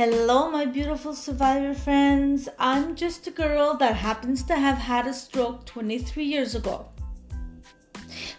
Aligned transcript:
Hello, 0.00 0.50
my 0.50 0.64
beautiful 0.64 1.12
survivor 1.12 1.74
friends. 1.74 2.48
I'm 2.58 2.96
just 2.96 3.26
a 3.26 3.30
girl 3.30 3.76
that 3.76 3.96
happens 3.96 4.42
to 4.44 4.56
have 4.56 4.78
had 4.78 5.06
a 5.06 5.12
stroke 5.12 5.66
23 5.66 6.24
years 6.24 6.54
ago. 6.54 6.88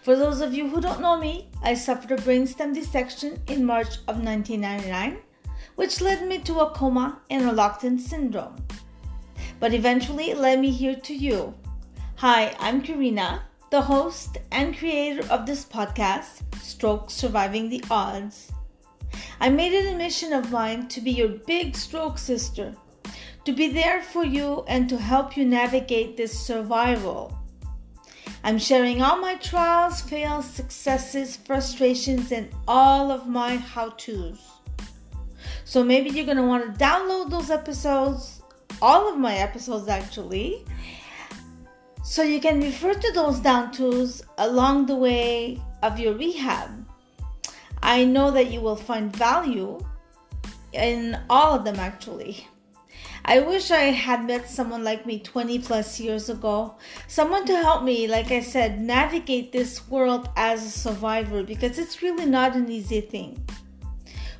For 0.02 0.16
those 0.16 0.40
of 0.40 0.52
you 0.52 0.66
who 0.66 0.80
don't 0.80 1.00
know 1.00 1.16
me, 1.16 1.50
I 1.62 1.74
suffered 1.74 2.10
a 2.10 2.16
brainstem 2.16 2.74
dissection 2.74 3.40
in 3.46 3.64
March 3.64 3.98
of 4.08 4.24
1999, 4.24 5.18
which 5.76 6.00
led 6.00 6.26
me 6.26 6.38
to 6.38 6.58
a 6.58 6.70
coma 6.70 7.20
and 7.30 7.56
in 7.84 7.96
syndrome. 7.96 8.56
But 9.60 9.72
eventually 9.72 10.32
it 10.32 10.38
led 10.38 10.58
me 10.58 10.72
here 10.72 10.96
to 10.96 11.14
you. 11.14 11.54
Hi, 12.16 12.56
I'm 12.58 12.82
Karina, 12.82 13.44
the 13.70 13.82
host 13.82 14.38
and 14.50 14.76
creator 14.76 15.24
of 15.30 15.46
this 15.46 15.64
podcast, 15.64 16.42
Stroke 16.60 17.08
Surviving 17.08 17.68
the 17.68 17.84
Odds. 17.88 18.51
I 19.40 19.48
made 19.50 19.72
it 19.72 19.92
a 19.92 19.96
mission 19.96 20.32
of 20.32 20.50
mine 20.50 20.88
to 20.88 21.00
be 21.00 21.10
your 21.10 21.28
big 21.28 21.76
stroke 21.76 22.18
sister, 22.18 22.74
to 23.44 23.52
be 23.52 23.68
there 23.68 24.02
for 24.02 24.24
you 24.24 24.64
and 24.68 24.88
to 24.88 24.96
help 24.96 25.36
you 25.36 25.44
navigate 25.44 26.16
this 26.16 26.38
survival. 26.38 27.36
I'm 28.44 28.58
sharing 28.58 29.02
all 29.02 29.18
my 29.18 29.36
trials, 29.36 30.00
fails, 30.00 30.46
successes, 30.46 31.36
frustrations, 31.36 32.32
and 32.32 32.48
all 32.66 33.10
of 33.10 33.28
my 33.28 33.56
how 33.56 33.90
to's. 33.90 34.40
So 35.64 35.84
maybe 35.84 36.10
you're 36.10 36.26
going 36.26 36.36
to 36.38 36.42
want 36.42 36.64
to 36.64 36.84
download 36.84 37.30
those 37.30 37.50
episodes, 37.50 38.42
all 38.80 39.08
of 39.08 39.18
my 39.18 39.36
episodes 39.36 39.88
actually, 39.88 40.64
so 42.04 42.22
you 42.22 42.40
can 42.40 42.60
refer 42.60 42.94
to 42.94 43.12
those 43.12 43.38
down 43.38 43.70
tools 43.70 44.22
along 44.38 44.86
the 44.86 44.96
way 44.96 45.60
of 45.82 45.98
your 45.98 46.14
rehab. 46.14 46.81
I 47.82 48.04
know 48.04 48.30
that 48.30 48.50
you 48.50 48.60
will 48.60 48.76
find 48.76 49.14
value 49.14 49.78
in 50.72 51.18
all 51.28 51.54
of 51.54 51.64
them 51.64 51.76
actually. 51.76 52.46
I 53.24 53.38
wish 53.38 53.70
I 53.70 53.90
had 53.90 54.24
met 54.26 54.50
someone 54.50 54.82
like 54.82 55.06
me 55.06 55.20
20 55.20 55.60
plus 55.60 56.00
years 56.00 56.28
ago. 56.28 56.76
Someone 57.06 57.46
to 57.46 57.56
help 57.56 57.84
me, 57.84 58.08
like 58.08 58.32
I 58.32 58.40
said, 58.40 58.80
navigate 58.80 59.52
this 59.52 59.88
world 59.88 60.28
as 60.36 60.64
a 60.64 60.70
survivor 60.70 61.42
because 61.42 61.78
it's 61.78 62.02
really 62.02 62.26
not 62.26 62.56
an 62.56 62.70
easy 62.70 63.00
thing. 63.00 63.44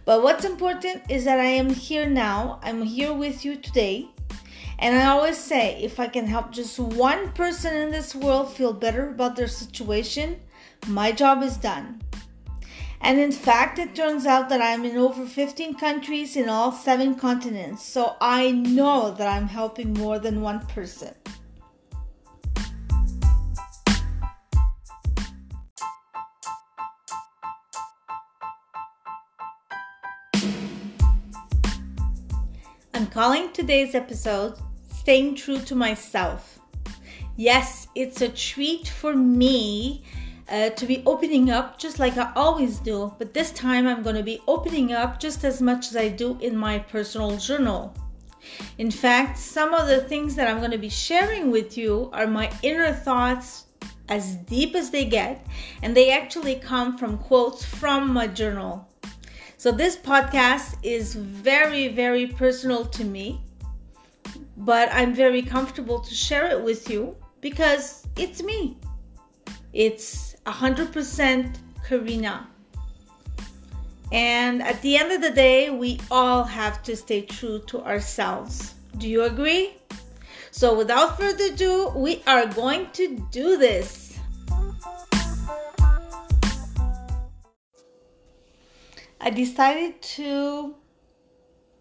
But 0.04 0.22
what's 0.22 0.44
important 0.44 1.02
is 1.08 1.24
that 1.24 1.38
I 1.38 1.44
am 1.44 1.70
here 1.70 2.06
now. 2.06 2.58
I'm 2.62 2.82
here 2.82 3.14
with 3.14 3.44
you 3.44 3.56
today. 3.56 4.08
And 4.80 4.96
I 4.96 5.06
always 5.06 5.38
say 5.38 5.80
if 5.80 6.00
I 6.00 6.08
can 6.08 6.26
help 6.26 6.50
just 6.50 6.76
one 6.80 7.30
person 7.34 7.76
in 7.76 7.90
this 7.90 8.16
world 8.16 8.52
feel 8.52 8.72
better 8.72 9.10
about 9.10 9.36
their 9.36 9.46
situation, 9.46 10.40
my 10.88 11.12
job 11.12 11.44
is 11.44 11.56
done. 11.56 12.02
And 13.04 13.18
in 13.18 13.32
fact, 13.32 13.80
it 13.80 13.96
turns 13.96 14.26
out 14.26 14.48
that 14.50 14.62
I'm 14.62 14.84
in 14.84 14.96
over 14.96 15.26
15 15.26 15.74
countries 15.74 16.36
in 16.36 16.48
all 16.48 16.70
seven 16.70 17.16
continents, 17.16 17.82
so 17.82 18.14
I 18.20 18.52
know 18.52 19.10
that 19.10 19.26
I'm 19.26 19.48
helping 19.48 19.92
more 19.94 20.20
than 20.20 20.40
one 20.40 20.64
person. 20.66 21.12
I'm 32.94 33.08
calling 33.08 33.52
today's 33.52 33.96
episode 33.96 34.54
Staying 34.94 35.34
True 35.34 35.58
to 35.58 35.74
Myself. 35.74 36.60
Yes, 37.36 37.88
it's 37.96 38.20
a 38.20 38.28
treat 38.28 38.86
for 38.86 39.16
me 39.16 40.04
uh, 40.52 40.68
to 40.70 40.84
be 40.84 41.02
opening 41.06 41.50
up 41.50 41.78
just 41.78 41.98
like 41.98 42.18
I 42.18 42.30
always 42.36 42.78
do, 42.78 43.12
but 43.18 43.32
this 43.32 43.50
time 43.52 43.86
I'm 43.86 44.02
going 44.02 44.16
to 44.16 44.22
be 44.22 44.42
opening 44.46 44.92
up 44.92 45.18
just 45.18 45.44
as 45.44 45.62
much 45.62 45.88
as 45.88 45.96
I 45.96 46.08
do 46.08 46.38
in 46.40 46.54
my 46.54 46.78
personal 46.78 47.38
journal. 47.38 47.96
In 48.76 48.90
fact, 48.90 49.38
some 49.38 49.72
of 49.72 49.88
the 49.88 50.02
things 50.02 50.34
that 50.34 50.48
I'm 50.48 50.58
going 50.58 50.72
to 50.72 50.78
be 50.78 50.90
sharing 50.90 51.50
with 51.50 51.78
you 51.78 52.10
are 52.12 52.26
my 52.26 52.52
inner 52.62 52.92
thoughts 52.92 53.66
as 54.10 54.36
deep 54.36 54.74
as 54.74 54.90
they 54.90 55.06
get, 55.06 55.46
and 55.82 55.96
they 55.96 56.12
actually 56.12 56.56
come 56.56 56.98
from 56.98 57.16
quotes 57.16 57.64
from 57.64 58.12
my 58.12 58.26
journal. 58.26 58.86
So, 59.56 59.70
this 59.72 59.96
podcast 59.96 60.76
is 60.82 61.14
very, 61.14 61.88
very 61.88 62.26
personal 62.26 62.84
to 62.86 63.04
me, 63.04 63.40
but 64.58 64.90
I'm 64.92 65.14
very 65.14 65.40
comfortable 65.40 66.00
to 66.00 66.14
share 66.14 66.48
it 66.48 66.62
with 66.62 66.90
you 66.90 67.16
because 67.40 68.06
it's 68.16 68.42
me. 68.42 68.76
It's 69.72 70.31
100% 70.46 71.56
Karina. 71.86 72.48
And 74.10 74.62
at 74.62 74.82
the 74.82 74.96
end 74.96 75.12
of 75.12 75.22
the 75.22 75.30
day, 75.30 75.70
we 75.70 76.00
all 76.10 76.44
have 76.44 76.82
to 76.82 76.96
stay 76.96 77.22
true 77.22 77.60
to 77.66 77.82
ourselves. 77.82 78.74
Do 78.98 79.08
you 79.08 79.24
agree? 79.24 79.74
So, 80.50 80.76
without 80.76 81.18
further 81.18 81.44
ado, 81.44 81.92
we 81.96 82.22
are 82.26 82.46
going 82.46 82.90
to 82.92 83.16
do 83.30 83.56
this. 83.56 84.18
I 89.18 89.30
decided 89.30 90.02
to 90.02 90.74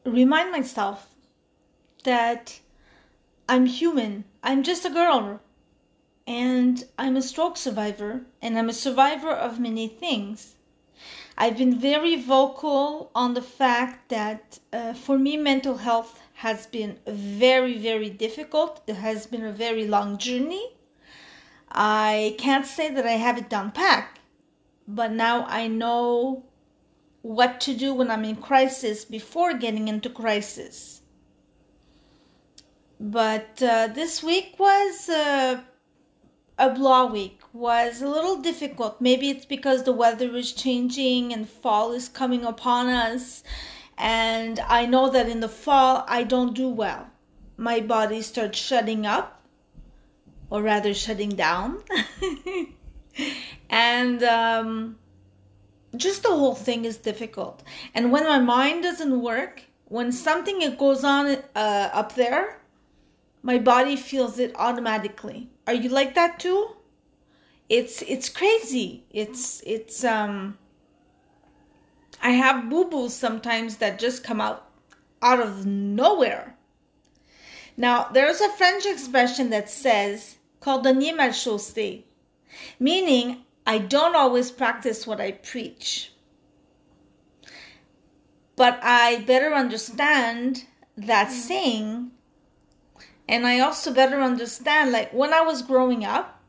remind 0.05 0.51
myself 0.51 1.05
that 2.05 2.57
I'm 3.49 3.65
human. 3.65 4.23
I'm 4.41 4.63
just 4.63 4.85
a 4.85 4.89
girl 4.89 5.41
and 6.31 6.85
I'm 6.97 7.17
a 7.17 7.21
stroke 7.21 7.57
survivor, 7.57 8.21
and 8.41 8.57
I'm 8.57 8.69
a 8.69 8.81
survivor 8.85 9.31
of 9.31 9.59
many 9.59 9.89
things. 9.89 10.55
I've 11.37 11.57
been 11.57 11.77
very 11.77 12.15
vocal 12.15 13.11
on 13.13 13.33
the 13.33 13.41
fact 13.41 14.07
that 14.09 14.59
uh, 14.71 14.93
for 14.93 15.19
me, 15.19 15.35
mental 15.35 15.75
health 15.75 16.21
has 16.35 16.67
been 16.67 16.97
very, 17.05 17.77
very 17.77 18.09
difficult. 18.09 18.81
It 18.87 18.95
has 18.95 19.27
been 19.27 19.43
a 19.43 19.51
very 19.51 19.85
long 19.87 20.17
journey. 20.17 20.65
I 21.69 22.35
can't 22.37 22.65
say 22.65 22.89
that 22.93 23.05
I 23.05 23.17
have 23.25 23.37
it 23.37 23.49
down 23.49 23.71
pat, 23.71 24.17
but 24.87 25.11
now 25.11 25.43
I 25.47 25.67
know 25.67 26.45
what 27.23 27.59
to 27.65 27.73
do 27.73 27.93
when 27.93 28.09
I'm 28.09 28.23
in 28.23 28.37
crisis 28.37 29.03
before 29.03 29.53
getting 29.55 29.89
into 29.89 30.09
crisis. 30.09 31.01
But 33.01 33.61
uh, 33.61 33.87
this 33.87 34.23
week 34.23 34.55
was 34.57 35.09
uh, 35.09 35.61
a 36.61 36.69
blah 36.69 37.05
week 37.07 37.39
was 37.53 38.03
a 38.03 38.07
little 38.07 38.37
difficult. 38.37 39.01
Maybe 39.01 39.31
it's 39.31 39.45
because 39.45 39.83
the 39.83 39.91
weather 39.91 40.35
is 40.35 40.53
changing 40.53 41.33
and 41.33 41.49
fall 41.49 41.91
is 41.91 42.07
coming 42.07 42.45
upon 42.45 42.87
us. 42.87 43.43
And 43.97 44.59
I 44.59 44.85
know 44.85 45.09
that 45.09 45.27
in 45.27 45.39
the 45.39 45.49
fall 45.49 46.05
I 46.07 46.21
don't 46.23 46.53
do 46.53 46.69
well. 46.69 47.07
My 47.57 47.79
body 47.79 48.21
starts 48.21 48.59
shutting 48.59 49.07
up, 49.07 49.41
or 50.51 50.61
rather 50.61 50.93
shutting 50.93 51.29
down. 51.29 51.83
and 53.69 54.23
um, 54.23 54.99
just 55.95 56.21
the 56.21 56.29
whole 56.29 56.55
thing 56.55 56.85
is 56.85 56.97
difficult. 56.97 57.63
And 57.95 58.11
when 58.11 58.23
my 58.23 58.39
mind 58.39 58.83
doesn't 58.83 59.21
work, 59.21 59.63
when 59.85 60.11
something 60.11 60.75
goes 60.77 61.03
on 61.03 61.37
uh, 61.55 61.89
up 61.91 62.13
there, 62.13 62.61
my 63.41 63.57
body 63.57 63.95
feels 63.95 64.37
it 64.37 64.55
automatically. 64.55 65.50
Are 65.67 65.73
you 65.73 65.89
like 65.89 66.15
that 66.15 66.39
too? 66.39 66.75
It's 67.69 68.01
it's 68.01 68.29
crazy. 68.29 69.05
It's 69.11 69.61
it's 69.65 70.03
um 70.03 70.57
I 72.21 72.31
have 72.31 72.69
boo-boos 72.69 73.13
sometimes 73.13 73.77
that 73.77 73.99
just 73.99 74.23
come 74.23 74.41
out 74.41 74.67
out 75.21 75.39
of 75.39 75.65
nowhere. 75.65 76.55
Now, 77.77 78.09
there's 78.11 78.41
a 78.41 78.49
French 78.49 78.85
expression 78.85 79.49
that 79.51 79.69
says 79.69 80.37
cordonnier 80.61 81.15
mal 81.15 81.29
chaussé, 81.29 82.03
meaning 82.79 83.45
I 83.65 83.77
don't 83.77 84.15
always 84.15 84.51
practice 84.51 85.07
what 85.07 85.21
I 85.21 85.31
preach. 85.31 86.11
But 88.55 88.79
I 88.83 89.23
better 89.25 89.53
understand 89.53 90.65
that 90.97 91.29
mm. 91.29 91.31
saying 91.31 92.11
and 93.31 93.47
I 93.47 93.61
also 93.61 93.93
better 93.93 94.21
understand 94.21 94.91
like 94.91 95.11
when 95.13 95.33
I 95.33 95.41
was 95.41 95.61
growing 95.61 96.05
up 96.05 96.39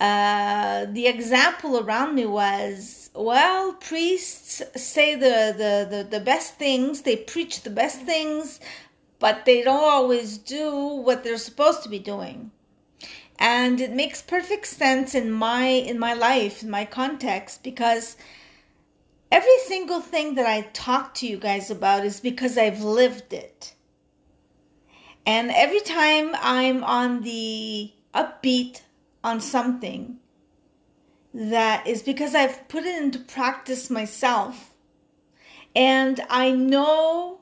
uh, 0.00 0.86
the 0.90 1.06
example 1.06 1.78
around 1.78 2.14
me 2.14 2.26
was 2.26 3.10
well 3.14 3.72
priests 3.72 4.62
say 4.76 5.14
the, 5.14 5.54
the, 5.62 5.96
the, 5.96 6.02
the 6.04 6.20
best 6.20 6.56
things 6.56 7.02
they 7.02 7.16
preach 7.16 7.62
the 7.62 7.70
best 7.70 8.00
things 8.02 8.60
but 9.18 9.44
they 9.44 9.62
don't 9.62 9.82
always 9.82 10.38
do 10.38 10.72
what 10.76 11.24
they're 11.24 11.38
supposed 11.38 11.82
to 11.82 11.88
be 11.88 11.98
doing. 11.98 12.50
And 13.38 13.80
it 13.80 13.92
makes 13.92 14.22
perfect 14.22 14.66
sense 14.66 15.14
in 15.14 15.30
my 15.30 15.64
in 15.64 15.98
my 15.98 16.12
life 16.12 16.62
in 16.62 16.70
my 16.70 16.84
context 16.84 17.62
because 17.62 18.16
every 19.30 19.58
single 19.66 20.00
thing 20.00 20.34
that 20.34 20.46
i 20.46 20.62
talk 20.72 21.14
to 21.14 21.26
you 21.26 21.36
guys 21.36 21.70
about 21.70 22.04
is 22.04 22.18
because 22.18 22.58
i've 22.58 22.82
lived 22.82 23.32
it 23.32 23.74
and 25.28 25.50
every 25.50 25.80
time 25.80 26.34
I'm 26.40 26.82
on 26.82 27.20
the 27.20 27.92
upbeat 28.14 28.80
on 29.22 29.42
something, 29.42 30.20
that 31.34 31.86
is 31.86 32.02
because 32.02 32.34
I've 32.34 32.66
put 32.68 32.84
it 32.84 33.02
into 33.02 33.18
practice 33.18 33.90
myself. 33.90 34.72
And 35.76 36.18
I 36.30 36.52
know 36.52 37.40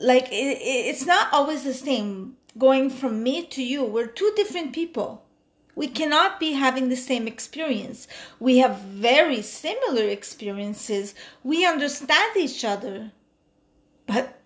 like 0.00 0.32
it, 0.32 0.58
it's 0.62 1.04
not 1.04 1.28
always 1.34 1.64
the 1.64 1.74
same 1.74 2.38
going 2.56 2.88
from 2.88 3.22
me 3.22 3.44
to 3.48 3.62
you. 3.62 3.84
We're 3.84 4.06
two 4.06 4.32
different 4.34 4.72
people. 4.72 5.26
We 5.74 5.86
cannot 5.86 6.40
be 6.40 6.52
having 6.54 6.88
the 6.88 6.96
same 6.96 7.28
experience. 7.28 8.08
We 8.40 8.56
have 8.56 8.78
very 8.78 9.42
similar 9.42 10.04
experiences. 10.04 11.14
We 11.44 11.66
understand 11.66 12.38
each 12.38 12.64
other. 12.64 13.12
But 14.06 14.37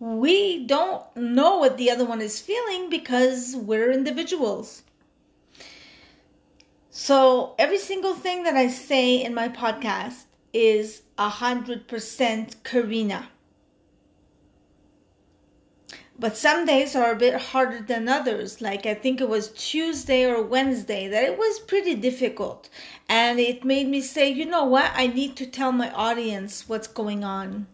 we 0.00 0.64
don't 0.64 1.04
know 1.16 1.58
what 1.58 1.76
the 1.76 1.90
other 1.90 2.04
one 2.04 2.20
is 2.20 2.40
feeling 2.40 2.88
because 2.88 3.56
we're 3.56 3.90
individuals. 3.90 4.82
So 6.90 7.54
every 7.58 7.78
single 7.78 8.14
thing 8.14 8.44
that 8.44 8.56
I 8.56 8.68
say 8.68 9.22
in 9.22 9.34
my 9.34 9.48
podcast 9.48 10.24
is 10.52 11.02
a 11.16 11.28
hundred 11.28 11.88
percent 11.88 12.62
Karina. 12.64 13.28
But 16.20 16.36
some 16.36 16.66
days 16.66 16.96
are 16.96 17.12
a 17.12 17.16
bit 17.16 17.34
harder 17.40 17.80
than 17.80 18.08
others. 18.08 18.60
Like 18.60 18.86
I 18.86 18.94
think 18.94 19.20
it 19.20 19.28
was 19.28 19.52
Tuesday 19.52 20.24
or 20.24 20.42
Wednesday 20.42 21.06
that 21.08 21.24
it 21.24 21.38
was 21.38 21.60
pretty 21.60 21.94
difficult. 21.94 22.68
And 23.08 23.38
it 23.38 23.64
made 23.64 23.88
me 23.88 24.00
say, 24.00 24.28
you 24.28 24.44
know 24.44 24.64
what? 24.64 24.90
I 24.94 25.06
need 25.06 25.36
to 25.36 25.46
tell 25.46 25.70
my 25.70 25.90
audience 25.92 26.68
what's 26.68 26.88
going 26.88 27.22
on. 27.22 27.68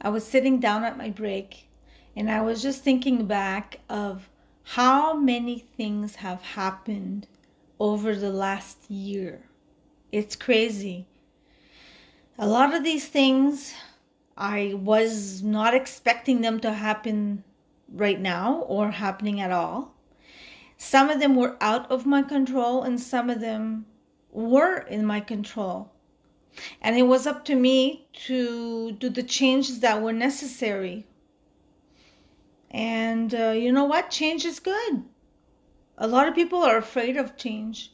I 0.00 0.08
was 0.08 0.26
sitting 0.26 0.60
down 0.60 0.84
at 0.84 0.96
my 0.96 1.10
break 1.10 1.68
and 2.16 2.30
I 2.30 2.40
was 2.40 2.62
just 2.62 2.82
thinking 2.82 3.26
back 3.26 3.80
of 3.88 4.28
how 4.62 5.14
many 5.14 5.58
things 5.58 6.16
have 6.16 6.42
happened 6.42 7.26
over 7.78 8.14
the 8.14 8.30
last 8.30 8.90
year. 8.90 9.42
It's 10.12 10.36
crazy. 10.36 11.06
A 12.38 12.46
lot 12.46 12.74
of 12.74 12.84
these 12.84 13.06
things 13.06 13.74
I 14.36 14.72
was 14.74 15.42
not 15.42 15.74
expecting 15.74 16.40
them 16.40 16.60
to 16.60 16.72
happen 16.72 17.44
right 17.92 18.20
now 18.20 18.60
or 18.68 18.90
happening 18.90 19.40
at 19.40 19.52
all. 19.52 19.94
Some 20.78 21.10
of 21.10 21.20
them 21.20 21.36
were 21.36 21.58
out 21.60 21.90
of 21.90 22.06
my 22.06 22.22
control, 22.22 22.82
and 22.82 22.98
some 22.98 23.28
of 23.28 23.40
them 23.40 23.84
were 24.32 24.78
in 24.78 25.04
my 25.04 25.20
control. 25.20 25.92
And 26.80 26.96
it 26.96 27.02
was 27.02 27.26
up 27.26 27.44
to 27.46 27.54
me 27.54 28.08
to 28.26 28.92
do 28.92 29.08
the 29.08 29.22
changes 29.22 29.80
that 29.80 30.02
were 30.02 30.12
necessary. 30.12 31.06
And 32.70 33.34
uh, 33.34 33.50
you 33.50 33.72
know 33.72 33.84
what? 33.84 34.10
Change 34.10 34.44
is 34.44 34.60
good. 34.60 35.04
A 35.98 36.06
lot 36.06 36.28
of 36.28 36.34
people 36.34 36.62
are 36.62 36.76
afraid 36.76 37.16
of 37.16 37.36
change. 37.36 37.92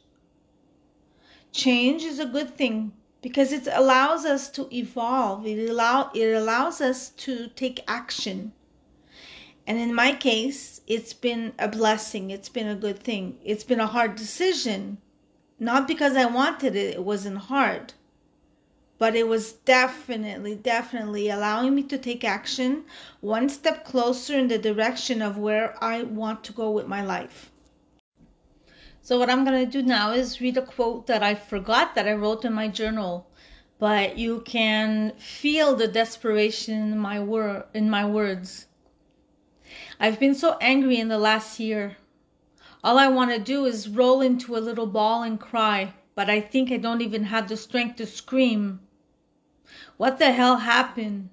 Change 1.51 2.03
is 2.03 2.19
a 2.19 2.25
good 2.25 2.55
thing 2.55 2.93
because 3.21 3.51
it 3.51 3.67
allows 3.71 4.25
us 4.25 4.49
to 4.49 4.73
evolve 4.73 5.45
it 5.45 5.69
allow 5.69 6.09
it 6.13 6.33
allows 6.33 6.81
us 6.81 7.09
to 7.09 7.47
take 7.49 7.83
action 7.87 8.51
and 9.65 9.79
in 9.79 9.93
my 9.93 10.13
case 10.13 10.81
it's 10.87 11.13
been 11.13 11.53
a 11.59 11.67
blessing 11.67 12.29
it's 12.29 12.49
been 12.49 12.67
a 12.67 12.75
good 12.75 12.99
thing 12.99 13.37
it's 13.43 13.63
been 13.63 13.79
a 13.79 13.87
hard 13.87 14.15
decision 14.15 14.97
not 15.59 15.87
because 15.87 16.15
i 16.15 16.25
wanted 16.25 16.75
it 16.75 16.95
it 16.95 17.03
wasn't 17.03 17.37
hard 17.37 17.93
but 18.99 19.15
it 19.15 19.27
was 19.27 19.53
definitely 19.53 20.55
definitely 20.55 21.29
allowing 21.29 21.75
me 21.75 21.83
to 21.83 21.97
take 21.97 22.23
action 22.23 22.83
one 23.21 23.49
step 23.49 23.85
closer 23.85 24.37
in 24.37 24.47
the 24.47 24.57
direction 24.57 25.21
of 25.21 25.37
where 25.37 25.75
i 25.83 26.03
want 26.03 26.43
to 26.43 26.53
go 26.53 26.71
with 26.71 26.87
my 26.87 27.01
life 27.03 27.51
so 29.07 29.17
what 29.17 29.29
I'm 29.29 29.45
going 29.45 29.65
to 29.65 29.71
do 29.71 29.87
now 29.87 30.11
is 30.11 30.41
read 30.41 30.57
a 30.57 30.61
quote 30.61 31.07
that 31.07 31.23
I 31.23 31.33
forgot 31.33 31.95
that 31.95 32.09
I 32.09 32.11
wrote 32.11 32.43
in 32.43 32.51
my 32.51 32.67
journal, 32.67 33.25
but 33.79 34.17
you 34.17 34.41
can 34.41 35.13
feel 35.17 35.75
the 35.77 35.87
desperation 35.87 36.91
in 36.91 36.99
my 36.99 37.17
wor- 37.21 37.67
in 37.73 37.89
my 37.89 38.05
words. 38.05 38.67
I've 39.97 40.19
been 40.19 40.35
so 40.35 40.57
angry 40.59 40.99
in 40.99 41.07
the 41.07 41.17
last 41.17 41.57
year. 41.57 41.95
All 42.83 42.99
I 42.99 43.07
want 43.07 43.31
to 43.31 43.39
do 43.39 43.63
is 43.63 43.87
roll 43.87 44.19
into 44.19 44.57
a 44.57 44.65
little 44.67 44.87
ball 44.87 45.23
and 45.23 45.39
cry, 45.39 45.93
but 46.13 46.29
I 46.29 46.41
think 46.41 46.69
I 46.69 46.75
don't 46.75 47.01
even 47.01 47.23
have 47.23 47.47
the 47.47 47.55
strength 47.55 47.95
to 47.99 48.05
scream. 48.05 48.81
What 49.97 50.19
the 50.19 50.31
hell 50.31 50.57
happened? 50.57 51.29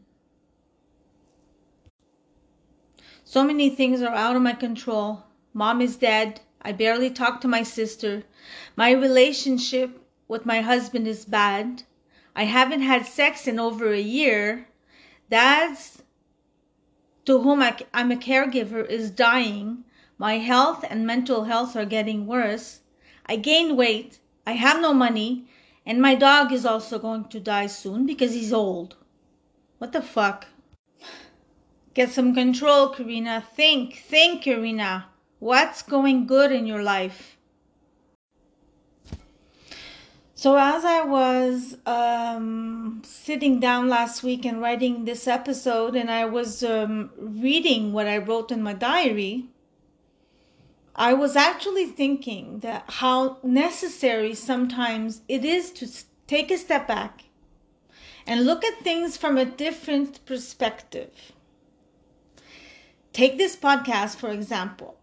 So 3.24 3.42
many 3.42 3.70
things 3.70 4.02
are 4.02 4.14
out 4.14 4.36
of 4.36 4.42
my 4.42 4.52
control. 4.52 5.24
Mom 5.52 5.80
is 5.80 5.96
dead. 5.96 6.40
I 6.62 6.72
barely 6.72 7.10
talk 7.10 7.40
to 7.40 7.48
my 7.48 7.62
sister. 7.62 8.24
My 8.76 8.90
relationship 8.92 10.00
with 10.28 10.46
my 10.46 10.60
husband 10.60 11.06
is 11.06 11.24
bad. 11.24 11.82
I 12.36 12.44
haven't 12.44 12.82
had 12.82 13.06
sex 13.06 13.46
in 13.46 13.58
over 13.58 13.92
a 13.92 14.00
year. 14.00 14.68
Dad's, 15.30 16.02
to 17.24 17.40
whom 17.40 17.62
I, 17.62 17.76
am 17.92 18.10
a 18.10 18.16
caregiver, 18.16 18.86
is 18.88 19.10
dying. 19.10 19.84
My 20.16 20.38
health 20.38 20.84
and 20.88 21.06
mental 21.06 21.44
health 21.44 21.76
are 21.76 21.84
getting 21.84 22.26
worse. 22.26 22.80
I 23.26 23.36
gained 23.36 23.76
weight. 23.76 24.18
I 24.46 24.52
have 24.52 24.80
no 24.80 24.94
money. 24.94 25.46
And 25.86 26.00
my 26.00 26.14
dog 26.14 26.52
is 26.52 26.64
also 26.64 26.98
going 26.98 27.24
to 27.28 27.40
die 27.40 27.66
soon 27.66 28.06
because 28.06 28.32
he's 28.32 28.52
old. 28.52 28.96
What 29.78 29.92
the 29.92 30.00
fuck? 30.00 30.46
Get 31.92 32.10
some 32.10 32.34
control, 32.34 32.88
Karina. 32.88 33.44
Think, 33.54 33.96
think, 33.96 34.42
Karina. 34.42 35.06
What's 35.38 35.82
going 35.82 36.26
good 36.26 36.50
in 36.52 36.66
your 36.66 36.82
life? 36.82 37.36
So, 40.34 40.56
as 40.58 40.84
I 40.84 41.02
was 41.02 41.76
um, 41.86 43.02
sitting 43.04 43.60
down 43.60 43.88
last 43.88 44.22
week 44.22 44.44
and 44.44 44.60
writing 44.60 45.04
this 45.04 45.28
episode, 45.28 45.96
and 45.96 46.10
I 46.10 46.24
was 46.24 46.62
um, 46.62 47.10
reading 47.16 47.92
what 47.92 48.06
I 48.06 48.18
wrote 48.18 48.50
in 48.50 48.62
my 48.62 48.74
diary, 48.74 49.46
I 50.96 51.12
was 51.12 51.34
actually 51.34 51.86
thinking 51.86 52.60
that 52.60 52.84
how 52.88 53.38
necessary 53.42 54.34
sometimes 54.34 55.22
it 55.28 55.44
is 55.44 55.72
to 55.72 55.90
take 56.28 56.52
a 56.52 56.58
step 56.58 56.86
back 56.86 57.24
and 58.26 58.46
look 58.46 58.64
at 58.64 58.78
things 58.78 59.16
from 59.16 59.36
a 59.36 59.44
different 59.44 60.24
perspective. 60.24 61.32
Take 63.12 63.38
this 63.38 63.56
podcast, 63.56 64.16
for 64.16 64.30
example. 64.30 64.96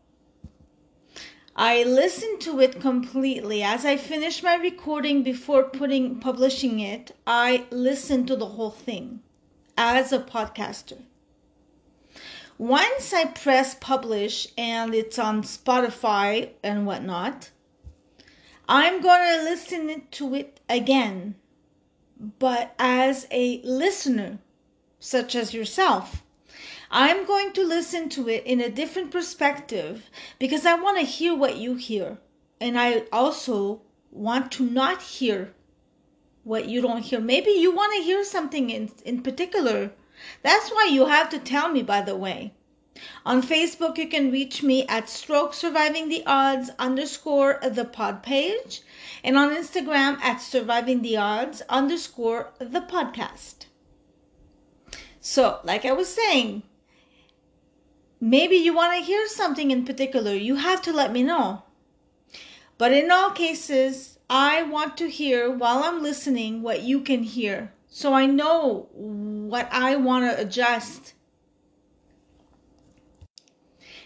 I 1.56 1.84
listened 1.84 2.40
to 2.42 2.62
it 2.62 2.80
completely. 2.80 3.62
As 3.62 3.86
I 3.86 3.98
finished 3.98 4.42
my 4.44 4.56
recording 4.56 5.22
before 5.24 5.64
putting 5.64 6.20
publishing 6.20 6.80
it, 6.80 7.12
I 7.28 7.66
listened 7.70 8.28
to 8.30 8.38
the 8.38 8.46
whole 8.46 8.72
thing 8.72 9.22
as 9.78 10.14
a 10.14 10.20
podcaster. 10.20 11.00
Once 12.62 13.12
I 13.12 13.26
press 13.26 13.74
publish 13.74 14.48
and 14.56 14.94
it's 14.94 15.18
on 15.18 15.42
Spotify 15.42 16.52
and 16.62 16.86
whatnot, 16.86 17.50
I'm 18.70 19.02
going 19.02 19.40
to 19.40 19.44
listen 19.44 20.04
to 20.12 20.36
it 20.36 20.60
again, 20.70 21.34
but 22.38 22.76
as 22.78 23.26
a 23.32 23.64
listener, 23.64 24.38
such 25.00 25.34
as 25.34 25.56
yourself. 25.56 26.22
I'm 26.92 27.26
going 27.26 27.52
to 27.54 27.66
listen 27.66 28.10
to 28.10 28.30
it 28.30 28.46
in 28.46 28.62
a 28.62 28.70
different 28.70 29.10
perspective 29.10 30.08
because 30.38 30.64
I 30.64 30.76
want 30.76 31.00
to 31.00 31.04
hear 31.04 31.34
what 31.36 31.58
you 31.58 31.74
hear. 31.74 32.20
And 32.60 32.80
I 32.80 33.06
also 33.12 33.82
want 34.12 34.52
to 34.52 34.64
not 34.70 35.02
hear 35.02 35.52
what 36.44 36.70
you 36.70 36.84
don't 36.84 37.02
hear. 37.02 37.20
Maybe 37.20 37.50
you 37.50 37.72
want 37.72 37.96
to 37.96 38.04
hear 38.04 38.24
something 38.24 38.70
in, 38.70 38.92
in 39.04 39.24
particular. 39.24 39.94
That's 40.42 40.70
why 40.70 40.86
you 40.86 41.06
have 41.06 41.30
to 41.30 41.40
tell 41.40 41.70
me, 41.70 41.84
by 41.84 42.02
the 42.02 42.16
way. 42.16 42.54
On 43.26 43.42
Facebook, 43.42 43.98
you 43.98 44.08
can 44.08 44.32
reach 44.32 44.62
me 44.62 44.86
at 44.88 45.10
stroke 45.10 45.54
surviving 45.54 46.10
the 46.10 46.24
odds 46.26 46.70
underscore 46.78 47.60
the 47.64 47.86
pod 47.86 48.22
page 48.24 48.82
and 49.24 49.38
on 49.38 49.56
Instagram 49.56 50.20
at 50.22 50.42
surviving 50.42 51.02
the 51.02 51.18
odds 51.18 51.62
underscore 51.70 52.54
the 52.60 52.82
podcast. 52.82 53.66
So, 55.20 55.60
like 55.64 55.86
I 55.86 55.92
was 55.94 56.14
saying, 56.14 56.64
Maybe 58.24 58.58
you 58.58 58.76
want 58.76 58.96
to 58.96 59.04
hear 59.04 59.28
something 59.28 59.72
in 59.72 59.84
particular. 59.84 60.36
You 60.36 60.54
have 60.58 60.84
to 60.84 60.94
let 60.94 61.12
me 61.12 61.24
know. 61.24 61.64
But 62.78 62.94
in 62.94 63.10
all 63.10 63.32
cases, 63.32 64.20
I 64.30 64.62
want 64.62 64.96
to 64.98 65.10
hear 65.10 65.50
while 65.50 65.84
I'm 65.84 66.04
listening 66.04 66.62
what 66.62 66.84
you 66.84 67.02
can 67.02 67.24
hear. 67.24 67.74
So 67.94 68.14
I 68.14 68.26
know 68.26 68.88
what 68.94 69.68
I 69.70 69.98
want 69.98 70.24
to 70.24 70.42
adjust. 70.42 71.14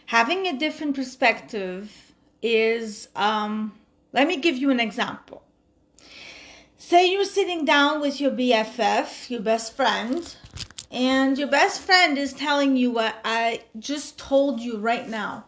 Having 0.08 0.48
a 0.48 0.58
different 0.58 0.96
perspective 0.96 2.14
is, 2.42 3.10
um, 3.16 3.74
let 4.12 4.28
me 4.28 4.38
give 4.38 4.58
you 4.58 4.72
an 4.72 4.80
example. 4.80 5.44
Say 6.80 7.12
you're 7.12 7.26
sitting 7.26 7.64
down 7.64 8.02
with 8.02 8.20
your 8.20 8.32
BFF, 8.32 9.30
your 9.30 9.42
best 9.42 9.76
friend, 9.76 10.36
and 10.90 11.38
your 11.38 11.48
best 11.48 11.80
friend 11.80 12.18
is 12.18 12.34
telling 12.34 12.76
you 12.76 12.90
what 12.90 13.16
I 13.24 13.66
just 13.78 14.18
told 14.18 14.60
you 14.60 14.78
right 14.78 15.08
now. 15.08 15.46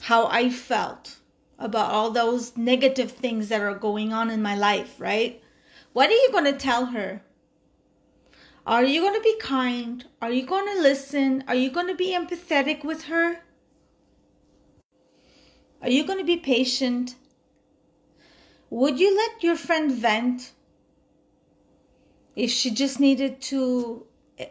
How 0.00 0.26
I 0.26 0.50
felt 0.50 1.18
about 1.60 1.92
all 1.92 2.10
those 2.10 2.56
negative 2.56 3.12
things 3.12 3.50
that 3.50 3.60
are 3.60 3.74
going 3.74 4.12
on 4.12 4.30
in 4.30 4.42
my 4.42 4.56
life, 4.56 4.96
right? 4.98 5.40
What 5.92 6.08
are 6.08 6.14
you 6.14 6.30
going 6.32 6.44
to 6.44 6.54
tell 6.54 6.86
her? 6.86 7.22
Are 8.66 8.84
you 8.84 9.00
going 9.02 9.14
to 9.14 9.20
be 9.20 9.36
kind? 9.40 10.04
Are 10.22 10.32
you 10.32 10.46
going 10.46 10.66
to 10.74 10.80
listen? 10.80 11.44
Are 11.48 11.54
you 11.54 11.70
going 11.70 11.88
to 11.88 11.94
be 11.94 12.12
empathetic 12.12 12.84
with 12.84 13.04
her? 13.04 13.40
Are 15.82 15.90
you 15.90 16.06
going 16.06 16.18
to 16.18 16.24
be 16.24 16.36
patient? 16.36 17.16
Would 18.70 19.00
you 19.00 19.14
let 19.14 19.42
your 19.42 19.56
friend 19.56 19.92
vent 19.92 20.52
if 22.36 22.50
she 22.50 22.70
just 22.70 22.98
needed 22.98 23.42
to 23.42 24.06
eh, 24.38 24.46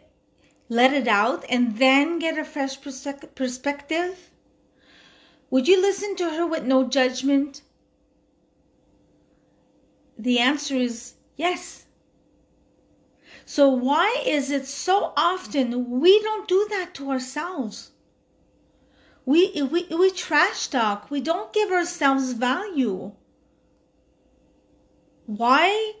let 0.68 0.92
it 0.92 1.08
out 1.08 1.44
and 1.48 1.76
then 1.78 2.20
get 2.20 2.38
a 2.38 2.44
fresh 2.44 2.78
perspective? 2.80 4.30
Would 5.50 5.66
you 5.66 5.80
listen 5.80 6.14
to 6.16 6.30
her 6.30 6.46
with 6.46 6.64
no 6.64 6.86
judgment? 6.86 7.62
The 10.16 10.38
answer 10.38 10.76
is 10.76 11.14
yes. 11.36 11.86
So, 13.44 13.68
why 13.68 14.22
is 14.24 14.50
it 14.50 14.66
so 14.66 15.12
often 15.16 16.00
we 16.00 16.20
don't 16.22 16.48
do 16.48 16.66
that 16.70 16.94
to 16.94 17.10
ourselves? 17.10 17.90
We, 19.24 19.62
we, 19.62 19.84
we 19.84 20.10
trash 20.10 20.68
talk, 20.68 21.10
we 21.10 21.20
don't 21.20 21.52
give 21.52 21.70
ourselves 21.70 22.32
value. 22.32 23.12
Why 25.26 25.94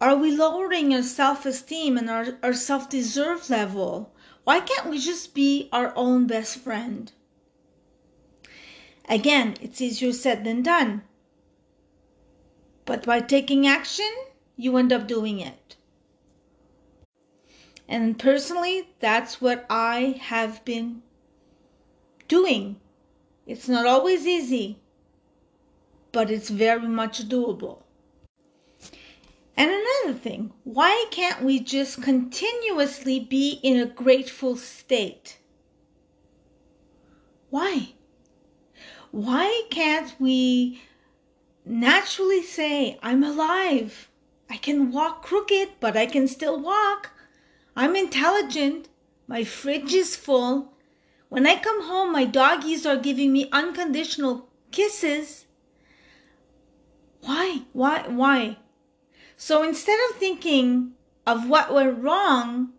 are 0.00 0.16
we 0.16 0.30
lowering 0.30 0.94
our 0.94 1.02
self 1.02 1.44
esteem 1.44 1.96
and 1.98 2.08
our, 2.08 2.38
our 2.42 2.52
self 2.52 2.88
deserve 2.88 3.50
level? 3.50 4.14
Why 4.44 4.60
can't 4.60 4.88
we 4.88 4.98
just 4.98 5.34
be 5.34 5.68
our 5.72 5.92
own 5.96 6.26
best 6.26 6.58
friend? 6.58 7.12
Again, 9.08 9.56
it's 9.60 9.80
easier 9.80 10.12
said 10.12 10.44
than 10.44 10.62
done. 10.62 11.02
But 12.88 13.04
by 13.04 13.20
taking 13.20 13.66
action, 13.66 14.10
you 14.56 14.78
end 14.78 14.94
up 14.94 15.06
doing 15.06 15.40
it. 15.40 15.76
And 17.86 18.18
personally, 18.18 18.88
that's 18.98 19.42
what 19.42 19.66
I 19.68 20.18
have 20.22 20.64
been 20.64 21.02
doing. 22.28 22.80
It's 23.46 23.68
not 23.68 23.84
always 23.84 24.26
easy, 24.26 24.80
but 26.12 26.30
it's 26.30 26.48
very 26.48 26.88
much 26.88 27.28
doable. 27.28 27.82
And 29.54 29.70
another 29.70 30.18
thing, 30.18 30.54
why 30.64 31.08
can't 31.10 31.42
we 31.42 31.60
just 31.60 32.00
continuously 32.02 33.20
be 33.20 33.60
in 33.62 33.78
a 33.78 33.84
grateful 33.84 34.56
state? 34.56 35.36
Why? 37.50 37.92
Why 39.10 39.64
can't 39.68 40.14
we 40.18 40.80
naturally 41.68 42.42
say, 42.42 42.98
I'm 43.02 43.22
alive? 43.22 44.08
I 44.50 44.56
can 44.56 44.90
walk 44.90 45.22
crooked, 45.22 45.68
but 45.80 45.96
I 45.96 46.06
can 46.06 46.26
still 46.26 46.58
walk. 46.58 47.10
I'm 47.76 47.94
intelligent. 47.94 48.88
My 49.26 49.44
fridge 49.44 49.92
is 49.92 50.16
full. 50.16 50.72
When 51.28 51.46
I 51.46 51.56
come 51.56 51.82
home, 51.82 52.12
my 52.12 52.24
doggies 52.24 52.86
are 52.86 52.96
giving 52.96 53.32
me 53.32 53.48
unconditional 53.52 54.48
kisses. 54.70 55.46
Why? 57.20 57.62
Why? 57.72 58.08
Why? 58.08 58.56
So 59.36 59.62
instead 59.62 59.98
of 60.08 60.16
thinking 60.16 60.92
of 61.26 61.48
what 61.48 61.72
went 61.72 62.02
wrong, 62.02 62.72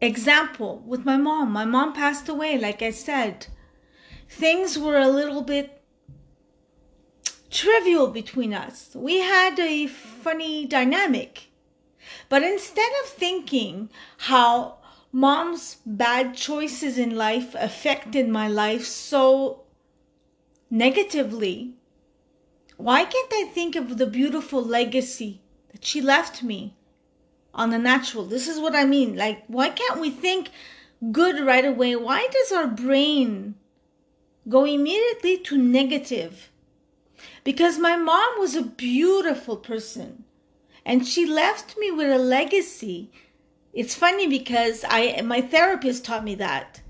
example 0.00 0.82
with 0.86 1.04
my 1.04 1.16
mom, 1.16 1.52
my 1.52 1.64
mom 1.64 1.92
passed 1.92 2.28
away, 2.28 2.58
like 2.58 2.82
I 2.82 2.90
said 2.90 3.46
things 4.32 4.78
were 4.78 4.98
a 4.98 5.08
little 5.08 5.42
bit 5.42 5.81
trivial 7.52 8.08
between 8.08 8.54
us. 8.54 8.90
We 8.94 9.18
had 9.18 9.60
a 9.60 9.86
funny 9.86 10.66
dynamic. 10.66 11.50
But 12.28 12.42
instead 12.42 12.90
of 13.02 13.10
thinking 13.10 13.90
how 14.16 14.78
mom's 15.12 15.76
bad 15.84 16.34
choices 16.34 16.96
in 16.96 17.14
life 17.14 17.54
affected 17.54 18.28
my 18.28 18.48
life 18.48 18.86
so 18.86 19.64
negatively, 20.70 21.74
why 22.78 23.04
can't 23.04 23.32
I 23.32 23.50
think 23.52 23.76
of 23.76 23.98
the 23.98 24.06
beautiful 24.06 24.64
legacy 24.64 25.42
that 25.70 25.84
she 25.84 26.00
left 26.00 26.42
me 26.42 26.74
on 27.52 27.68
the 27.68 27.78
natural? 27.78 28.24
This 28.24 28.48
is 28.48 28.58
what 28.58 28.74
I 28.74 28.84
mean. 28.86 29.14
Like, 29.14 29.44
why 29.46 29.68
can't 29.68 30.00
we 30.00 30.10
think 30.10 30.50
good 31.12 31.44
right 31.44 31.66
away? 31.66 31.94
Why 31.96 32.26
does 32.32 32.52
our 32.52 32.66
brain 32.66 33.56
go 34.48 34.64
immediately 34.64 35.36
to 35.38 35.58
negative 35.58 36.51
because 37.44 37.78
my 37.78 37.96
mom 37.96 38.38
was 38.38 38.54
a 38.54 38.62
beautiful 38.62 39.56
person 39.56 40.24
and 40.84 41.06
she 41.06 41.26
left 41.26 41.76
me 41.78 41.90
with 41.90 42.10
a 42.10 42.18
legacy 42.18 43.10
it's 43.72 43.94
funny 43.94 44.26
because 44.26 44.84
i 44.88 45.20
my 45.22 45.40
therapist 45.40 46.04
taught 46.04 46.24
me 46.24 46.34
that 46.34 46.80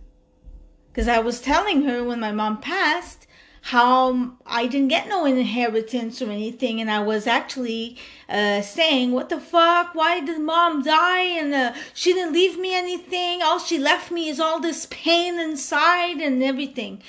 because 0.88 1.08
i 1.08 1.18
was 1.18 1.40
telling 1.40 1.82
her 1.82 2.02
when 2.02 2.20
my 2.20 2.32
mom 2.32 2.60
passed 2.60 3.26
how 3.62 4.32
I 4.44 4.66
didn't 4.66 4.88
get 4.88 5.08
no 5.08 5.24
inheritance 5.24 6.20
or 6.20 6.30
anything, 6.30 6.80
and 6.80 6.90
I 6.90 6.98
was 6.98 7.28
actually 7.28 7.96
uh, 8.28 8.60
saying, 8.60 9.12
"What 9.12 9.28
the 9.28 9.38
fuck? 9.40 9.94
Why 9.94 10.18
did 10.18 10.40
mom 10.40 10.82
die? 10.82 11.22
And 11.22 11.54
uh, 11.54 11.72
she 11.94 12.12
didn't 12.12 12.32
leave 12.32 12.58
me 12.58 12.74
anything. 12.74 13.40
All 13.40 13.60
she 13.60 13.78
left 13.78 14.10
me 14.10 14.28
is 14.28 14.40
all 14.40 14.58
this 14.58 14.86
pain 14.90 15.38
inside 15.38 16.20
and 16.20 16.42
everything." 16.42 17.02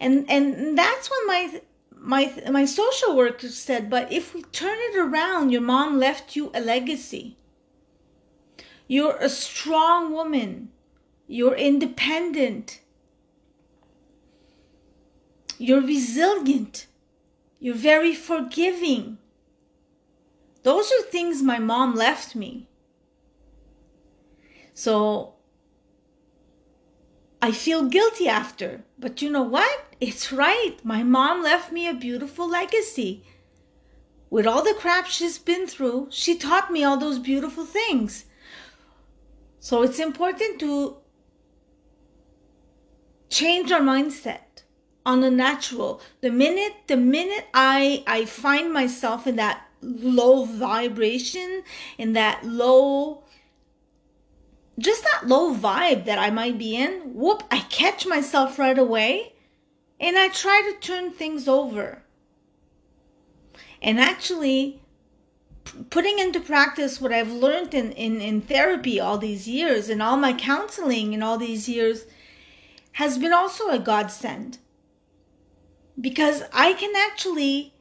And 0.00 0.28
and 0.28 0.76
that's 0.76 1.08
when 1.10 1.26
my 1.28 1.60
my 2.02 2.32
my 2.50 2.64
social 2.64 3.14
worker 3.14 3.48
said, 3.48 3.90
"But 3.90 4.10
if 4.10 4.34
we 4.34 4.42
turn 4.42 4.78
it 4.78 4.96
around, 4.96 5.50
your 5.50 5.60
mom 5.60 5.98
left 5.98 6.34
you 6.34 6.50
a 6.54 6.60
legacy. 6.60 7.36
You're 8.88 9.16
a 9.16 9.28
strong 9.28 10.12
woman. 10.12 10.72
You're 11.26 11.54
independent." 11.54 12.80
You're 15.58 15.82
resilient. 15.82 16.86
You're 17.58 17.74
very 17.74 18.14
forgiving. 18.14 19.18
Those 20.62 20.90
are 20.90 21.02
things 21.02 21.42
my 21.42 21.58
mom 21.58 21.94
left 21.94 22.34
me. 22.34 22.66
So 24.72 25.34
I 27.42 27.52
feel 27.52 27.90
guilty 27.90 28.26
after. 28.26 28.84
But 28.98 29.20
you 29.20 29.28
know 29.28 29.42
what? 29.42 29.89
It's 30.00 30.32
right. 30.32 30.76
My 30.82 31.02
mom 31.02 31.42
left 31.42 31.70
me 31.70 31.86
a 31.86 31.92
beautiful 31.92 32.48
legacy. 32.48 33.22
With 34.30 34.46
all 34.46 34.62
the 34.62 34.74
crap 34.74 35.06
she's 35.06 35.38
been 35.38 35.66
through, 35.66 36.08
she 36.10 36.38
taught 36.38 36.72
me 36.72 36.82
all 36.82 36.96
those 36.96 37.18
beautiful 37.18 37.66
things. 37.66 38.24
So 39.58 39.82
it's 39.82 39.98
important 39.98 40.58
to 40.60 40.96
change 43.28 43.70
our 43.70 43.82
mindset 43.82 44.62
on 45.04 45.20
the 45.20 45.30
natural. 45.30 46.00
The 46.22 46.30
minute 46.30 46.74
the 46.86 46.96
minute 46.96 47.46
I 47.52 48.02
I 48.06 48.24
find 48.24 48.72
myself 48.72 49.26
in 49.26 49.36
that 49.36 49.66
low 49.82 50.44
vibration, 50.44 51.62
in 51.98 52.14
that 52.14 52.42
low 52.44 53.24
just 54.78 55.02
that 55.04 55.26
low 55.26 55.54
vibe 55.54 56.06
that 56.06 56.18
I 56.18 56.30
might 56.30 56.56
be 56.56 56.74
in, 56.74 57.12
whoop, 57.12 57.42
I 57.50 57.58
catch 57.60 58.06
myself 58.06 58.58
right 58.58 58.78
away 58.78 59.34
and 60.00 60.16
I 60.16 60.28
try 60.28 60.62
to 60.62 60.80
turn 60.80 61.12
things 61.12 61.46
over. 61.46 62.02
And 63.82 64.00
actually 64.00 64.80
putting 65.90 66.18
into 66.18 66.40
practice 66.40 67.00
what 67.00 67.12
I've 67.12 67.30
learned 67.30 67.74
in, 67.74 67.92
in, 67.92 68.20
in 68.20 68.40
therapy 68.40 68.98
all 68.98 69.18
these 69.18 69.46
years 69.46 69.88
and 69.88 70.02
all 70.02 70.16
my 70.16 70.32
counseling 70.32 71.12
in 71.12 71.22
all 71.22 71.38
these 71.38 71.68
years 71.68 72.06
has 72.92 73.18
been 73.18 73.32
also 73.32 73.68
a 73.68 73.78
godsend 73.78 74.58
because 76.00 76.42
I 76.52 76.72
can 76.72 76.94
actually 76.96 77.74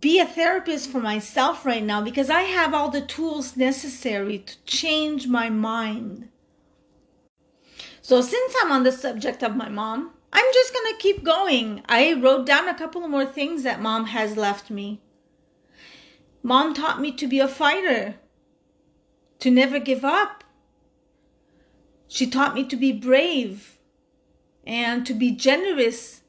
be 0.00 0.18
a 0.18 0.26
therapist 0.26 0.90
for 0.90 1.00
myself 1.00 1.64
right 1.64 1.82
now 1.82 2.02
because 2.02 2.28
I 2.28 2.42
have 2.42 2.74
all 2.74 2.90
the 2.90 3.00
tools 3.00 3.56
necessary 3.56 4.38
to 4.40 4.56
change 4.64 5.28
my 5.28 5.48
mind. 5.48 6.28
So, 8.02 8.20
since 8.20 8.54
I'm 8.60 8.72
on 8.72 8.82
the 8.82 8.92
subject 8.92 9.42
of 9.42 9.56
my 9.56 9.68
mom, 9.68 10.12
I'm 10.36 10.52
just 10.52 10.74
going 10.74 10.94
to 10.94 11.02
keep 11.02 11.24
going. 11.24 11.82
I 11.88 12.12
wrote 12.12 12.44
down 12.44 12.68
a 12.68 12.74
couple 12.76 13.08
more 13.08 13.24
things 13.24 13.62
that 13.62 13.80
mom 13.80 14.04
has 14.08 14.36
left 14.36 14.70
me. 14.70 15.00
Mom 16.42 16.74
taught 16.74 17.00
me 17.00 17.10
to 17.12 17.26
be 17.26 17.38
a 17.38 17.48
fighter, 17.48 18.16
to 19.38 19.50
never 19.50 19.78
give 19.78 20.04
up. 20.04 20.44
She 22.06 22.26
taught 22.26 22.54
me 22.54 22.66
to 22.66 22.76
be 22.76 22.92
brave 22.92 23.78
and 24.66 25.06
to 25.06 25.14
be 25.14 25.30
generous 25.30 26.20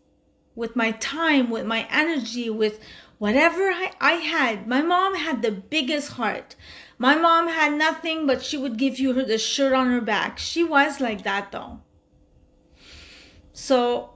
with 0.56 0.78
my 0.78 0.92
time, 0.92 1.50
with 1.50 1.66
my 1.66 1.86
energy, 1.92 2.50
with 2.50 2.80
whatever 3.18 3.72
I, 3.72 3.92
I 4.00 4.14
had. 4.14 4.68
My 4.68 4.82
mom 4.82 5.16
had 5.16 5.42
the 5.42 5.52
biggest 5.52 6.14
heart. 6.14 6.56
My 6.98 7.16
mom 7.16 7.50
had 7.50 7.74
nothing, 7.74 8.26
but 8.26 8.42
she 8.42 8.58
would 8.58 8.78
give 8.78 9.00
you 9.00 9.12
her 9.16 9.26
the 9.26 9.38
shirt 9.38 9.74
on 9.74 9.92
her 9.92 10.00
back. 10.00 10.40
She 10.40 10.64
was 10.64 11.02
like 11.02 11.24
that 11.24 11.52
though. 11.52 11.82
So 13.60 14.12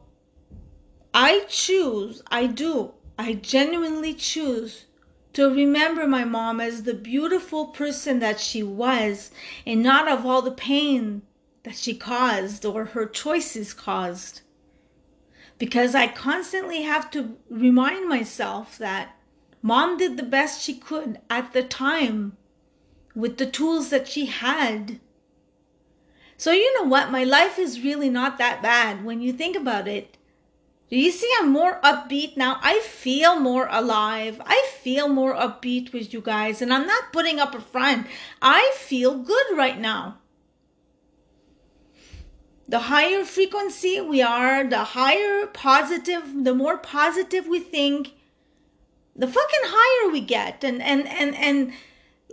I 1.15 1.45
choose, 1.49 2.21
I 2.27 2.45
do, 2.45 2.93
I 3.17 3.33
genuinely 3.33 4.13
choose 4.13 4.85
to 5.33 5.49
remember 5.49 6.05
my 6.05 6.23
mom 6.23 6.61
as 6.61 6.83
the 6.83 6.93
beautiful 6.93 7.69
person 7.69 8.19
that 8.19 8.39
she 8.39 8.61
was 8.61 9.31
and 9.65 9.81
not 9.81 10.07
of 10.07 10.27
all 10.27 10.43
the 10.43 10.51
pain 10.51 11.23
that 11.63 11.75
she 11.75 11.95
caused 11.95 12.65
or 12.65 12.85
her 12.85 13.07
choices 13.07 13.73
caused. 13.73 14.41
Because 15.57 15.95
I 15.95 16.07
constantly 16.07 16.83
have 16.83 17.09
to 17.09 17.35
remind 17.49 18.07
myself 18.07 18.77
that 18.77 19.17
mom 19.63 19.97
did 19.97 20.17
the 20.17 20.23
best 20.23 20.61
she 20.61 20.75
could 20.75 21.19
at 21.31 21.51
the 21.53 21.63
time 21.63 22.37
with 23.15 23.37
the 23.37 23.49
tools 23.49 23.89
that 23.89 24.07
she 24.07 24.27
had. 24.27 24.99
So, 26.41 26.51
you 26.51 26.73
know 26.73 26.89
what? 26.89 27.11
My 27.11 27.23
life 27.23 27.59
is 27.59 27.83
really 27.83 28.09
not 28.09 28.39
that 28.39 28.63
bad 28.63 29.05
when 29.05 29.21
you 29.21 29.31
think 29.31 29.55
about 29.55 29.87
it. 29.87 30.17
Do 30.89 30.97
you 30.97 31.11
see 31.11 31.31
I'm 31.37 31.51
more 31.51 31.79
upbeat 31.83 32.35
now? 32.35 32.57
I 32.63 32.79
feel 32.79 33.39
more 33.39 33.67
alive. 33.69 34.41
I 34.43 34.67
feel 34.81 35.07
more 35.07 35.35
upbeat 35.35 35.93
with 35.93 36.11
you 36.15 36.19
guys, 36.19 36.59
and 36.59 36.73
I'm 36.73 36.87
not 36.87 37.13
putting 37.13 37.39
up 37.39 37.53
a 37.53 37.61
front. 37.61 38.07
I 38.41 38.73
feel 38.75 39.19
good 39.19 39.55
right 39.55 39.79
now. 39.79 40.17
The 42.67 42.79
higher 42.79 43.23
frequency 43.23 44.01
we 44.01 44.23
are, 44.23 44.63
the 44.63 44.83
higher 44.83 45.45
positive, 45.45 46.43
the 46.43 46.55
more 46.55 46.79
positive 46.79 47.45
we 47.45 47.59
think, 47.59 48.13
the 49.15 49.27
fucking 49.27 49.65
higher 49.65 50.11
we 50.11 50.21
get. 50.21 50.63
And 50.63 50.81
and 50.81 51.07
and 51.07 51.35
and 51.35 51.73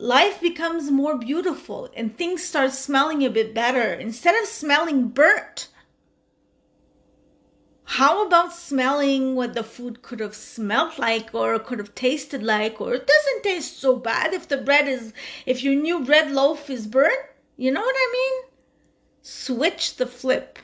life 0.00 0.40
becomes 0.40 0.90
more 0.90 1.19
beautiful 1.19 1.88
and 1.95 2.17
things 2.17 2.45
start 2.45 2.73
smelling 2.73 3.25
a 3.25 3.31
bit 3.31 3.55
better. 3.55 3.93
Instead 3.95 4.40
of 4.40 4.49
smelling 4.49 5.09
burnt, 5.09 5.69
how 7.85 8.26
about 8.26 8.52
smelling 8.52 9.35
what 9.35 9.55
the 9.55 9.64
food 9.64 10.02
could 10.02 10.21
have 10.21 10.35
smelled 10.35 10.99
like 10.99 11.35
or 11.35 11.59
could 11.59 11.78
have 11.78 11.95
tasted 11.95 12.43
like? 12.43 12.81
Or 12.81 12.95
it 12.95 13.07
doesn't 13.07 13.43
taste 13.43 13.81
so 13.81 13.97
bad 13.97 14.35
if 14.35 14.47
the 14.47 14.59
bread 14.59 14.87
is 14.87 15.12
if 15.47 15.62
your 15.62 15.75
new 15.75 16.05
bread 16.05 16.31
loaf 16.31 16.71
is 16.71 16.87
burnt. 16.87 17.19
You 17.57 17.73
know 17.73 17.81
what 17.81 17.97
i 17.97 18.11
mean? 18.12 18.50
Switch 19.23 19.97
the 19.97 20.07
flip. 20.07 20.59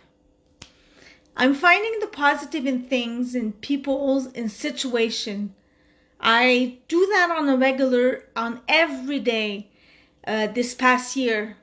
I'm 1.37 1.55
finding 1.55 1.99
the 1.99 2.07
positive 2.07 2.67
in 2.67 2.85
things 2.85 3.35
in 3.35 3.53
people's 3.55 4.31
in 4.33 4.49
situation 4.49 5.55
i 6.25 6.79
do 6.89 7.07
that 7.13 7.31
on 7.31 7.49
a 7.49 7.57
regular 7.57 8.25
on 8.35 8.61
every 8.67 9.21
day 9.21 9.69
uh, 10.27 10.47
this 10.49 10.75
past 10.75 11.17
year 11.17 11.57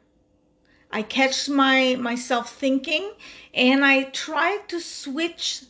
I 0.94 1.04
catch 1.04 1.48
my 1.48 1.96
myself 1.96 2.54
thinking 2.54 3.14
and 3.54 3.86
I 3.86 4.04
try 4.04 4.58
to 4.68 4.80
switch 4.82 5.64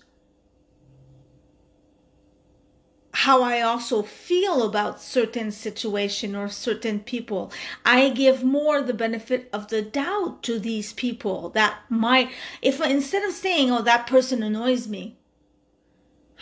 how 3.13 3.43
I 3.43 3.61
also 3.61 4.01
feel 4.01 4.63
about 4.63 4.99
certain 4.99 5.51
situation 5.51 6.35
or 6.35 6.49
certain 6.49 7.01
people. 7.01 7.51
I 7.85 8.09
give 8.09 8.43
more 8.43 8.81
the 8.81 8.95
benefit 8.95 9.47
of 9.53 9.67
the 9.67 9.83
doubt 9.83 10.41
to 10.43 10.57
these 10.57 10.93
people 10.93 11.49
that 11.49 11.77
might 11.89 12.31
if 12.63 12.81
instead 12.81 13.23
of 13.23 13.33
saying 13.33 13.69
oh 13.71 13.83
that 13.83 14.07
person 14.07 14.41
annoys 14.41 14.87
me 14.87 15.17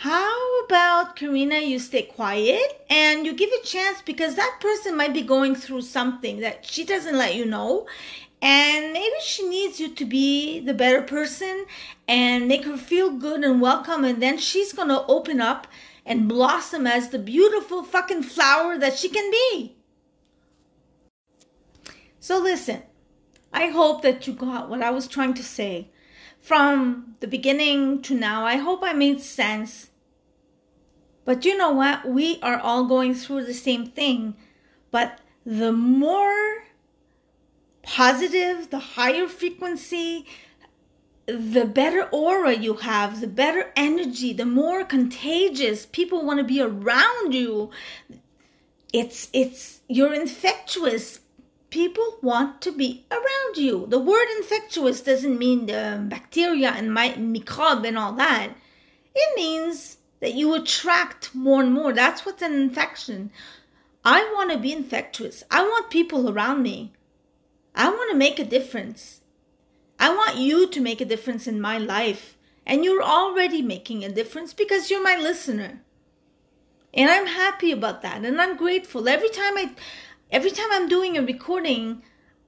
how 0.00 0.60
about 0.64 1.14
Karina 1.14 1.58
you 1.58 1.78
stay 1.78 2.04
quiet 2.04 2.86
and 2.88 3.26
you 3.26 3.34
give 3.34 3.50
a 3.50 3.66
chance 3.66 4.00
because 4.00 4.34
that 4.34 4.58
person 4.58 4.96
might 4.96 5.12
be 5.12 5.20
going 5.20 5.54
through 5.54 5.82
something 5.82 6.40
that 6.40 6.64
she 6.64 6.86
doesn't 6.86 7.18
let 7.18 7.34
you 7.34 7.44
know. 7.44 7.86
And 8.40 8.94
maybe 8.94 9.14
she 9.22 9.46
needs 9.46 9.78
you 9.78 9.94
to 9.94 10.04
be 10.06 10.58
the 10.60 10.72
better 10.72 11.02
person 11.02 11.66
and 12.08 12.48
make 12.48 12.64
her 12.64 12.78
feel 12.78 13.10
good 13.10 13.44
and 13.44 13.60
welcome. 13.60 14.06
And 14.06 14.22
then 14.22 14.38
she's 14.38 14.72
going 14.72 14.88
to 14.88 15.04
open 15.04 15.38
up 15.38 15.66
and 16.06 16.26
blossom 16.26 16.86
as 16.86 17.10
the 17.10 17.18
beautiful 17.18 17.82
fucking 17.82 18.22
flower 18.22 18.78
that 18.78 18.96
she 18.96 19.10
can 19.10 19.30
be. 19.30 19.76
So 22.20 22.38
listen 22.38 22.84
i 23.52 23.66
hope 23.66 24.00
that 24.00 24.26
you 24.26 24.32
got 24.32 24.70
what 24.70 24.82
i 24.82 24.90
was 24.90 25.06
trying 25.06 25.34
to 25.34 25.42
say. 25.42 25.90
From 26.40 27.16
the 27.20 27.26
beginning 27.26 28.00
to 28.02 28.14
now 28.14 28.46
i 28.46 28.56
hope 28.56 28.80
i 28.82 28.94
made 28.94 29.20
sense 29.20 29.89
but 31.30 31.44
you 31.44 31.56
know 31.56 31.70
what 31.70 32.08
we 32.18 32.26
are 32.42 32.58
all 32.58 32.84
going 32.94 33.14
through 33.14 33.44
the 33.44 33.54
same 33.54 33.86
thing 33.86 34.34
but 34.90 35.20
the 35.44 35.72
more 35.72 36.64
positive, 37.82 38.70
the 38.70 38.78
higher 38.78 39.26
frequency, 39.26 40.26
the 41.26 41.64
better 41.64 42.08
aura 42.12 42.54
you 42.54 42.74
have, 42.74 43.20
the 43.20 43.26
better 43.26 43.72
energy, 43.76 44.32
the 44.32 44.46
more 44.46 44.84
contagious 44.84 45.86
people 45.86 46.24
want 46.24 46.38
to 46.38 46.44
be 46.44 46.60
around 46.60 47.32
you. 47.32 47.70
It's 48.92 49.28
it's 49.32 49.80
you're 49.88 50.14
infectious. 50.14 51.20
People 51.70 52.18
want 52.20 52.60
to 52.62 52.72
be 52.72 53.06
around 53.12 53.56
you. 53.56 53.86
The 53.88 54.00
word 54.00 54.26
infectious 54.38 55.02
doesn't 55.02 55.38
mean 55.38 55.66
the 55.66 56.04
bacteria 56.08 56.70
and 56.70 56.92
my 56.92 57.14
microbe 57.14 57.84
and 57.84 57.96
all 57.96 58.12
that. 58.14 58.50
It 59.14 59.36
means 59.36 59.98
that 60.20 60.34
you 60.34 60.54
attract 60.54 61.34
more 61.34 61.62
and 61.62 61.72
more. 61.72 61.92
That's 61.92 62.24
what's 62.24 62.42
an 62.42 62.54
infection. 62.54 63.30
I 64.04 64.30
want 64.34 64.50
to 64.52 64.58
be 64.58 64.72
infectious. 64.72 65.42
I 65.50 65.62
want 65.62 65.90
people 65.90 66.30
around 66.30 66.62
me. 66.62 66.92
I 67.74 67.88
want 67.88 68.10
to 68.10 68.16
make 68.16 68.38
a 68.38 68.44
difference. 68.44 69.20
I 69.98 70.14
want 70.14 70.38
you 70.38 70.68
to 70.68 70.80
make 70.80 71.00
a 71.00 71.04
difference 71.04 71.46
in 71.46 71.60
my 71.60 71.78
life. 71.78 72.36
And 72.64 72.84
you're 72.84 73.02
already 73.02 73.62
making 73.62 74.04
a 74.04 74.12
difference 74.12 74.54
because 74.54 74.90
you're 74.90 75.02
my 75.02 75.16
listener. 75.16 75.80
And 76.92 77.10
I'm 77.10 77.26
happy 77.26 77.72
about 77.72 78.02
that 78.02 78.24
and 78.24 78.40
I'm 78.40 78.56
grateful. 78.56 79.08
Every 79.08 79.28
time 79.28 79.56
I 79.56 79.70
every 80.30 80.50
time 80.50 80.68
I'm 80.72 80.88
doing 80.88 81.16
a 81.16 81.22
recording, 81.22 82.02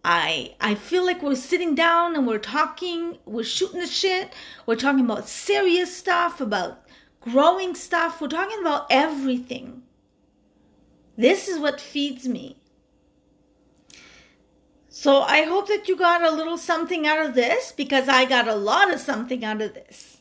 I 0.04 0.56
I 0.60 0.74
feel 0.74 1.04
like 1.04 1.22
we're 1.22 1.36
sitting 1.36 1.74
down 1.74 2.16
and 2.16 2.26
we're 2.26 2.38
talking, 2.38 3.18
we're 3.24 3.44
shooting 3.44 3.80
the 3.80 3.86
shit, 3.86 4.32
we're 4.66 4.76
talking 4.76 5.04
about 5.04 5.28
serious 5.28 5.96
stuff, 5.96 6.40
about 6.40 6.81
growing 7.22 7.74
stuff, 7.74 8.20
we're 8.20 8.28
talking 8.28 8.60
about 8.60 8.86
everything. 8.90 9.82
This 11.16 11.48
is 11.48 11.58
what 11.58 11.80
feeds 11.80 12.26
me. 12.26 12.56
So 14.88 15.22
I 15.22 15.42
hope 15.42 15.68
that 15.68 15.88
you 15.88 15.96
got 15.96 16.22
a 16.22 16.30
little 16.30 16.58
something 16.58 17.06
out 17.06 17.24
of 17.24 17.34
this 17.34 17.72
because 17.72 18.08
I 18.08 18.24
got 18.24 18.46
a 18.46 18.54
lot 18.54 18.92
of 18.92 19.00
something 19.00 19.44
out 19.44 19.62
of 19.62 19.74
this. 19.74 20.18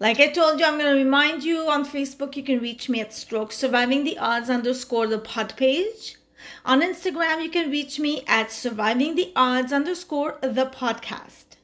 Like 0.00 0.20
I 0.20 0.28
told 0.28 0.58
you, 0.58 0.66
I'm 0.66 0.78
going 0.78 0.92
to 0.92 1.04
remind 1.04 1.42
you 1.42 1.68
on 1.68 1.84
Facebook, 1.84 2.36
you 2.36 2.42
can 2.42 2.60
reach 2.60 2.88
me 2.88 3.00
at 3.00 3.12
stroke 3.12 3.52
surviving 3.52 4.04
the 4.04 4.18
odds 4.18 4.48
underscore 4.48 5.06
the 5.06 5.18
pod 5.18 5.54
page. 5.56 6.16
On 6.64 6.80
Instagram, 6.80 7.42
you 7.42 7.50
can 7.50 7.70
reach 7.70 7.98
me 7.98 8.22
at 8.26 8.52
surviving 8.52 9.16
the 9.16 9.32
odds 9.34 9.72
underscore 9.72 10.38
the 10.40 10.66
podcast. 10.66 11.56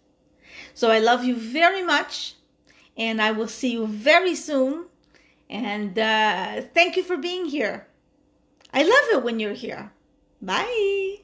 So 0.74 0.90
I 0.90 0.98
love 0.98 1.24
you 1.24 1.36
very 1.36 1.82
much 1.82 2.33
and 2.96 3.20
I 3.20 3.32
will 3.32 3.48
see 3.48 3.72
you 3.72 3.86
very 3.86 4.34
soon. 4.34 4.86
And 5.50 5.98
uh, 5.98 6.62
thank 6.72 6.96
you 6.96 7.02
for 7.02 7.16
being 7.16 7.46
here. 7.46 7.86
I 8.72 8.82
love 8.82 9.18
it 9.18 9.22
when 9.22 9.40
you're 9.40 9.52
here. 9.52 9.92
Bye. 10.40 11.23